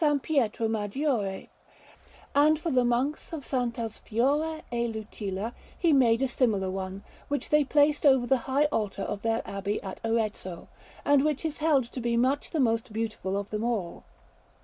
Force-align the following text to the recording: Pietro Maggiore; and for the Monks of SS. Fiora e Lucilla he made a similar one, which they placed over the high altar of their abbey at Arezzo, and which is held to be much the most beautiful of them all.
Pietro 0.23 0.67
Maggiore; 0.67 1.49
and 2.33 2.57
for 2.57 2.71
the 2.71 2.83
Monks 2.83 3.31
of 3.33 3.43
SS. 3.43 3.99
Fiora 3.99 4.63
e 4.73 4.87
Lucilla 4.87 5.53
he 5.77 5.93
made 5.93 6.23
a 6.23 6.27
similar 6.27 6.71
one, 6.71 7.03
which 7.27 7.49
they 7.51 7.63
placed 7.63 8.03
over 8.03 8.25
the 8.25 8.37
high 8.49 8.65
altar 8.71 9.03
of 9.03 9.21
their 9.21 9.43
abbey 9.47 9.79
at 9.83 9.99
Arezzo, 10.03 10.69
and 11.05 11.23
which 11.23 11.45
is 11.45 11.59
held 11.59 11.83
to 11.83 12.01
be 12.01 12.17
much 12.17 12.49
the 12.49 12.59
most 12.59 12.91
beautiful 12.91 13.37
of 13.37 13.51
them 13.51 13.63
all. 13.63 14.03